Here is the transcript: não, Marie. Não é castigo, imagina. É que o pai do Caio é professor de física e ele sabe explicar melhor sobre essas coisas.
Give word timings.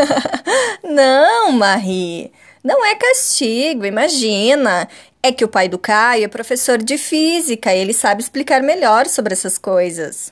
não, 0.84 1.52
Marie. 1.52 2.32
Não 2.62 2.84
é 2.84 2.94
castigo, 2.94 3.84
imagina. 3.84 4.88
É 5.22 5.32
que 5.32 5.44
o 5.44 5.48
pai 5.48 5.68
do 5.68 5.78
Caio 5.78 6.24
é 6.24 6.28
professor 6.28 6.78
de 6.78 6.98
física 6.98 7.74
e 7.74 7.78
ele 7.78 7.92
sabe 7.92 8.22
explicar 8.22 8.62
melhor 8.62 9.06
sobre 9.06 9.32
essas 9.32 9.58
coisas. 9.58 10.30